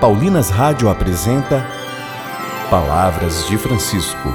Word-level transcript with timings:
Paulinas 0.00 0.50
Rádio 0.50 0.90
apresenta 0.90 1.66
Palavras 2.68 3.46
de 3.46 3.56
Francisco. 3.56 4.28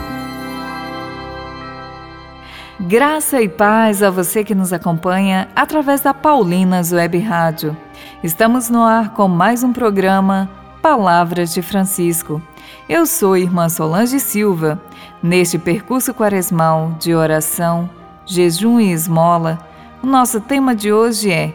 Graça 2.80 3.40
e 3.40 3.48
paz 3.48 4.02
a 4.02 4.10
você 4.10 4.44
que 4.44 4.56
nos 4.56 4.74
acompanha 4.74 5.48
através 5.56 6.02
da 6.02 6.16
Paulinas 6.16 6.92
Web 6.92 7.20
Rádio. 7.20 7.78
Estamos 8.24 8.72
no 8.72 8.82
ar 8.82 9.14
com 9.14 9.28
mais 9.28 9.64
um 9.64 9.72
programa 9.72 10.50
Palavras 10.82 11.54
de 11.54 11.62
Francisco. 11.62 12.42
Eu 12.90 13.06
sou 13.06 13.38
irmã 13.38 13.70
Solange 13.70 14.20
Silva. 14.20 14.82
Neste 15.22 15.60
percurso 15.60 16.12
quaresmal 16.12 16.96
de 17.00 17.14
oração, 17.14 17.88
jejum 18.26 18.80
e 18.80 18.92
esmola, 18.92 19.60
o 20.02 20.08
nosso 20.08 20.42
tema 20.42 20.74
de 20.74 20.92
hoje 20.92 21.32
é 21.32 21.54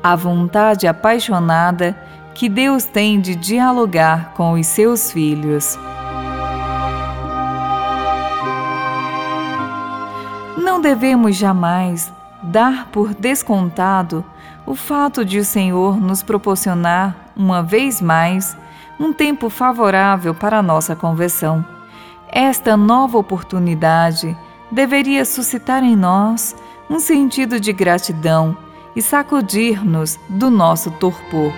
a 0.00 0.14
vontade 0.14 0.86
apaixonada 0.86 2.07
que 2.38 2.48
Deus 2.48 2.84
tem 2.84 3.20
de 3.20 3.34
dialogar 3.34 4.32
com 4.34 4.52
os 4.52 4.64
seus 4.64 5.10
filhos. 5.10 5.76
Não 10.56 10.80
devemos 10.80 11.34
jamais 11.34 12.12
dar 12.40 12.86
por 12.92 13.12
descontado 13.12 14.24
o 14.64 14.76
fato 14.76 15.24
de 15.24 15.40
o 15.40 15.44
Senhor 15.44 16.00
nos 16.00 16.22
proporcionar, 16.22 17.16
uma 17.34 17.60
vez 17.60 18.00
mais, 18.00 18.56
um 19.00 19.12
tempo 19.12 19.50
favorável 19.50 20.32
para 20.32 20.58
a 20.58 20.62
nossa 20.62 20.94
conversão. 20.94 21.64
Esta 22.28 22.76
nova 22.76 23.18
oportunidade 23.18 24.36
deveria 24.70 25.24
suscitar 25.24 25.82
em 25.82 25.96
nós 25.96 26.54
um 26.88 27.00
sentido 27.00 27.58
de 27.58 27.72
gratidão 27.72 28.56
e 28.94 29.02
sacudir-nos 29.02 30.20
do 30.28 30.48
nosso 30.48 30.88
torpor. 30.92 31.52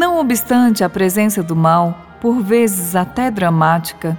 Não 0.00 0.18
obstante 0.18 0.82
a 0.82 0.88
presença 0.88 1.42
do 1.42 1.54
mal, 1.54 1.94
por 2.22 2.40
vezes 2.40 2.96
até 2.96 3.30
dramática, 3.30 4.18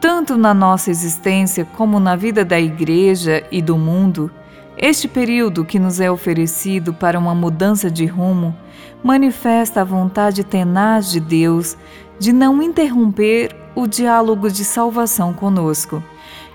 tanto 0.00 0.38
na 0.38 0.54
nossa 0.54 0.90
existência 0.90 1.66
como 1.66 2.00
na 2.00 2.16
vida 2.16 2.46
da 2.46 2.58
Igreja 2.58 3.46
e 3.52 3.60
do 3.60 3.76
mundo, 3.76 4.30
este 4.74 5.06
período 5.06 5.66
que 5.66 5.78
nos 5.78 6.00
é 6.00 6.10
oferecido 6.10 6.94
para 6.94 7.18
uma 7.18 7.34
mudança 7.34 7.90
de 7.90 8.06
rumo 8.06 8.56
manifesta 9.04 9.82
a 9.82 9.84
vontade 9.84 10.44
tenaz 10.44 11.10
de 11.10 11.20
Deus 11.20 11.76
de 12.18 12.32
não 12.32 12.62
interromper 12.62 13.54
o 13.74 13.86
diálogo 13.86 14.50
de 14.50 14.64
salvação 14.64 15.34
conosco. 15.34 16.02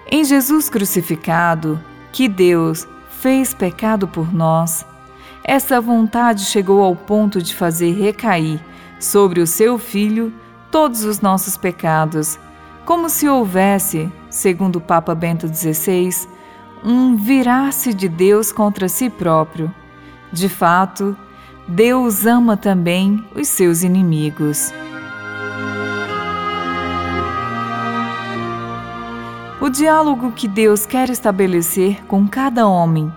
Em 0.09 0.23
Jesus 0.23 0.67
crucificado, 0.67 1.79
que 2.11 2.27
Deus 2.27 2.87
fez 3.21 3.53
pecado 3.53 4.07
por 4.07 4.33
nós, 4.33 4.83
essa 5.47 5.79
vontade 5.79 6.43
chegou 6.43 6.83
ao 6.83 6.93
ponto 6.93 7.41
de 7.41 7.55
fazer 7.55 7.93
recair 7.93 8.59
sobre 8.99 9.39
o 9.39 9.47
seu 9.47 9.79
filho 9.79 10.33
todos 10.69 11.05
os 11.05 11.21
nossos 11.21 11.55
pecados, 11.55 12.37
como 12.85 13.09
se 13.09 13.29
houvesse, 13.29 14.11
segundo 14.29 14.75
o 14.75 14.81
Papa 14.81 15.15
Bento 15.15 15.47
XVI, 15.47 16.27
um 16.83 17.15
virar-se 17.15 17.93
de 17.93 18.09
Deus 18.09 18.51
contra 18.51 18.89
si 18.89 19.09
próprio. 19.09 19.73
De 20.33 20.49
fato, 20.49 21.15
Deus 21.65 22.25
ama 22.25 22.57
também 22.57 23.25
os 23.33 23.47
seus 23.47 23.83
inimigos. 23.83 24.73
O 29.61 29.69
diálogo 29.69 30.33
que 30.33 30.47
Deus 30.47 30.85
quer 30.85 31.09
estabelecer 31.09 32.03
com 32.05 32.27
cada 32.27 32.67
homem 32.67 33.11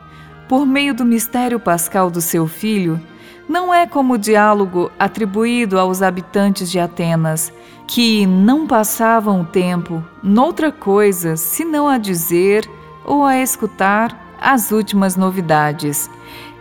por 0.51 0.67
meio 0.67 0.93
do 0.93 1.05
mistério 1.05 1.61
pascal 1.61 2.11
do 2.11 2.21
seu 2.21 2.45
filho, 2.49 3.01
não 3.49 3.73
é 3.73 3.87
como 3.87 4.15
o 4.15 4.19
diálogo 4.19 4.91
atribuído 4.99 5.79
aos 5.79 6.03
habitantes 6.03 6.69
de 6.69 6.81
Atenas, 6.81 7.53
que 7.87 8.27
não 8.27 8.67
passavam 8.67 9.43
o 9.43 9.45
tempo 9.45 10.05
noutra 10.21 10.73
coisa 10.73 11.37
senão 11.37 11.87
a 11.87 11.99
dizer 11.99 12.69
ou 13.05 13.25
a 13.25 13.39
escutar 13.39 14.37
as 14.41 14.73
últimas 14.73 15.15
novidades. 15.15 16.11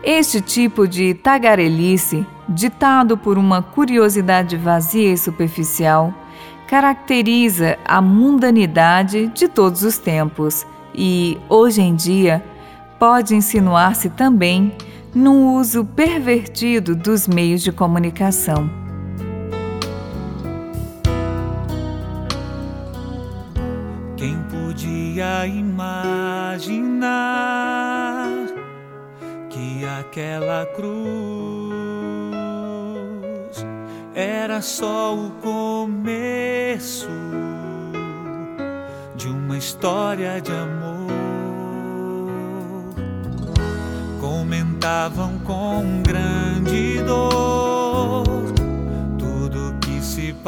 Este 0.03 0.39
tipo 0.39 0.87
de 0.87 1.15
tagarelice, 1.15 2.23
ditado 2.47 3.17
por 3.17 3.39
uma 3.39 3.63
curiosidade 3.63 4.55
vazia 4.55 5.13
e 5.13 5.17
superficial, 5.17 6.13
caracteriza 6.67 7.75
a 7.83 7.99
mundanidade 7.99 9.29
de 9.29 9.47
todos 9.47 9.81
os 9.81 9.97
tempos 9.97 10.63
e, 10.93 11.39
hoje 11.49 11.81
em 11.81 11.95
dia, 11.95 12.45
pode 12.99 13.33
insinuar-se 13.33 14.09
também 14.09 14.75
no 15.15 15.55
uso 15.55 15.85
pervertido 15.85 16.93
dos 16.95 17.27
meios 17.27 17.63
de 17.63 17.71
comunicação. 17.71 18.69
Quem 24.17 24.37
podia 24.43 25.47
imaginar 25.47 26.99
que 29.49 29.85
aquela 29.99 30.65
cruz 30.75 30.99
era 34.13 34.61
só 34.61 35.15
o 35.15 35.31
começo 35.41 37.07
de 39.15 39.29
uma 39.29 39.57
história 39.57 40.41
de 40.41 40.51
amor? 40.51 40.88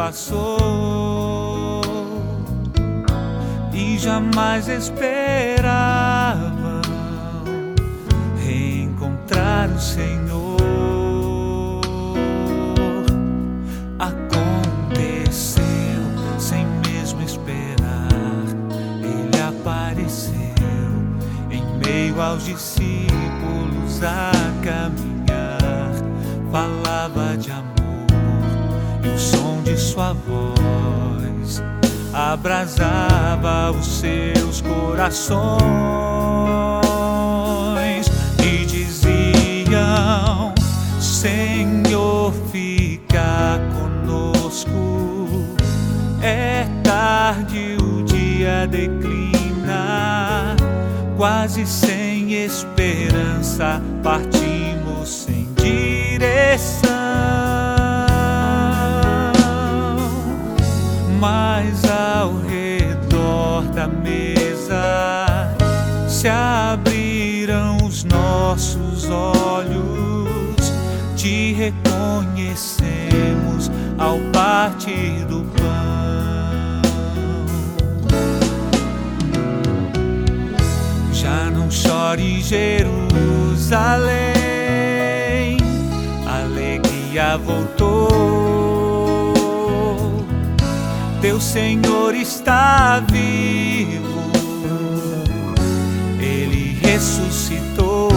Passou 0.01 1.81
e 3.71 3.99
jamais 3.99 4.67
esperavam 4.67 6.41
reencontrar 8.43 9.69
o 9.69 9.79
Senhor. 9.79 10.59
Aconteceu 13.99 15.61
sem 16.39 16.65
mesmo 16.87 17.21
esperar, 17.21 18.09
ele 19.03 19.39
apareceu 19.39 20.33
em 21.51 21.63
meio 21.85 22.19
aos 22.19 22.43
discípulos 22.45 24.01
a 24.03 24.31
caminhar, 24.63 25.93
falava 26.51 27.37
de 27.37 27.51
amor 27.51 27.80
o 29.07 29.17
som 29.17 29.61
de 29.63 29.77
sua 29.77 30.13
voz 30.13 31.63
abrasava 32.13 33.71
os 33.71 33.99
seus 33.99 34.61
corações 34.61 35.61
e 38.43 38.65
diziam: 38.65 40.53
Senhor, 40.99 42.33
fica 42.51 43.59
conosco. 43.73 44.69
É 46.21 46.67
tarde, 46.83 47.77
o 47.81 48.03
dia 48.03 48.67
declina, 48.67 50.55
quase 51.17 51.65
sem 51.65 52.33
esperança 52.33 53.81
partimos 54.03 55.09
sem 55.09 55.47
direção. 55.55 56.80
Mas 61.21 61.85
ao 61.85 62.33
redor 62.49 63.61
da 63.75 63.87
mesa 63.87 65.53
se 66.07 66.27
abriram 66.27 67.77
os 67.85 68.03
nossos 68.03 69.07
olhos, 69.07 70.73
te 71.15 71.53
reconhecemos 71.53 73.69
ao 73.99 74.17
partir 74.33 75.23
do 75.25 75.43
pão. 75.55 76.81
Já 81.13 81.51
não 81.51 81.69
chore, 81.69 82.41
Jerusalém, 82.41 83.99
alegria 86.25 87.37
voltou. 87.37 88.10
Senhor 91.41 92.13
está 92.13 92.99
vivo, 93.11 94.31
Ele 96.19 96.79
ressuscitou. 96.81 98.09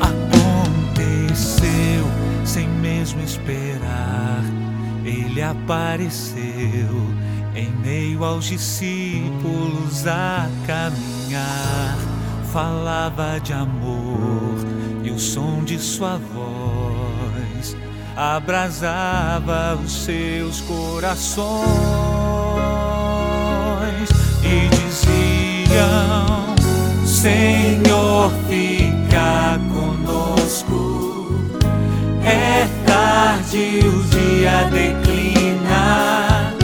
Aconteceu 0.00 1.62
sem 2.44 2.66
mesmo 2.66 3.22
esperar, 3.22 4.42
Ele 5.04 5.42
apareceu 5.42 6.42
em 7.54 7.70
meio 7.84 8.24
aos 8.24 8.46
discípulos 8.46 10.06
a 10.06 10.48
caminhar, 10.66 11.98
falava 12.50 13.38
de 13.38 13.52
amor 13.52 14.56
e 15.04 15.10
o 15.10 15.18
som 15.18 15.62
de 15.62 15.78
sua 15.78 16.16
voz 16.16 16.81
abrasava 18.16 19.78
os 19.82 20.04
seus 20.04 20.60
corações 20.62 21.62
e 24.42 24.68
diziam: 24.68 26.54
Senhor, 27.06 28.32
fica 28.48 29.58
conosco. 29.72 31.40
É 32.24 32.68
tarde, 32.86 33.80
o 33.84 34.02
dia 34.04 34.68
declina, 34.70 36.54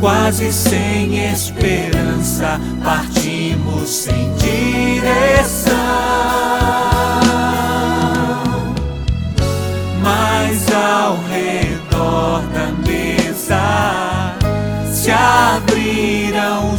quase 0.00 0.52
sem 0.52 1.32
esperança, 1.32 2.60
partimos 2.84 3.88
sem 3.88 4.32
direção. 4.36 5.71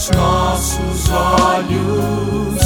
Os 0.03 0.09
nossos 0.09 1.09
olhos, 1.09 2.59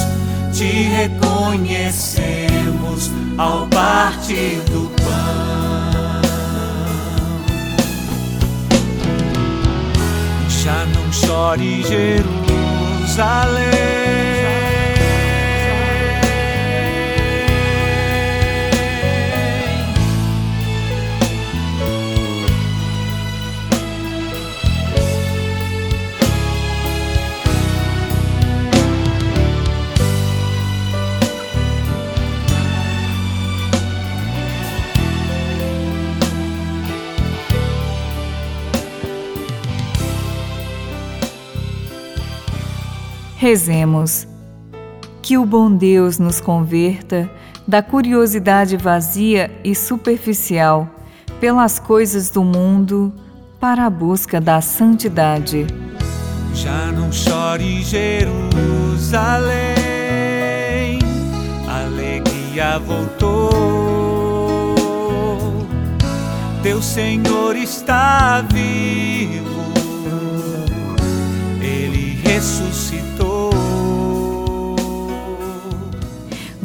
te 0.51 0.65
reconhecemos 0.65 3.11
ao 3.37 3.67
partir 3.67 4.59
do 4.71 4.89
pão. 4.95 5.05
Já 10.63 10.83
não 10.87 11.13
chore, 11.13 11.83
Jerusalém. 11.83 12.17
Rezemos. 43.39 44.27
Que 45.21 45.37
o 45.37 45.45
bom 45.45 45.71
Deus 45.71 46.17
nos 46.17 46.41
converta 46.41 47.29
da 47.67 47.83
curiosidade 47.83 48.75
vazia 48.75 49.51
e 49.63 49.75
superficial 49.75 50.89
pelas 51.39 51.77
coisas 51.77 52.31
do 52.31 52.43
mundo 52.43 53.13
para 53.59 53.85
a 53.85 53.91
busca 53.91 54.41
da 54.41 54.59
santidade. 54.59 55.67
Já 56.55 56.91
não 56.91 57.11
chore, 57.11 57.83
Jerusalém, 57.83 58.17
alegria 61.67 62.79
voltou. 62.79 64.33
Teu 66.63 66.81
Senhor 66.81 67.55
está 67.55 68.41
vivo, 68.41 69.61
ele 71.61 72.19
ressuscitou. 72.23 73.06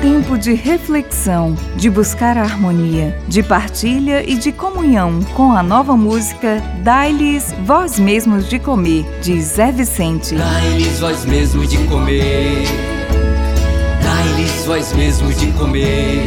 Tempo 0.00 0.38
de 0.38 0.54
reflexão, 0.54 1.56
de 1.76 1.90
buscar 1.90 2.36
a 2.36 2.42
harmonia, 2.42 3.18
de 3.26 3.42
partilha 3.42 4.22
e 4.28 4.36
de 4.36 4.52
comunhão 4.52 5.20
com 5.34 5.52
a 5.52 5.62
nova 5.62 5.96
música 5.96 6.62
Dai-lhes 6.82 7.52
Vós 7.64 7.98
Mesmos 7.98 8.48
de 8.48 8.58
Comer, 8.58 9.04
de 9.20 9.40
Zé 9.42 9.72
Vicente. 9.72 10.36
Dai-lhes 10.36 11.00
vós 11.00 11.24
mesmo 11.24 11.66
de 11.66 11.78
comer, 11.84 12.64
dai-lhes 14.02 14.66
vós 14.66 14.92
mesmo 14.92 15.32
de 15.32 15.50
comer. 15.52 16.26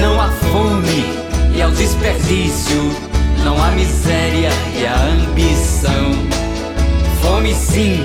Não 0.00 0.20
há 0.20 0.28
fome 0.28 1.04
e 1.56 1.62
ao 1.62 1.70
desperdício, 1.70 2.90
não 3.44 3.62
há 3.62 3.70
miséria 3.70 4.50
e 4.76 4.86
a 4.86 4.96
ambição. 5.12 6.12
Fome 7.22 7.54
sim, 7.54 8.00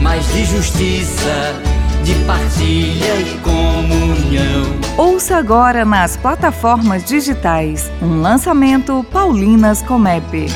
mas 0.00 0.24
de 0.32 0.44
justiça 0.44 1.77
de 2.08 2.14
partilha 2.24 3.20
e 3.20 3.38
comunhão. 3.40 4.64
Ouça 4.96 5.36
agora 5.36 5.84
nas 5.84 6.16
plataformas 6.16 7.04
digitais 7.04 7.92
um 8.00 8.22
lançamento 8.22 9.04
Paulinas 9.12 9.82
Comep. 9.82 10.46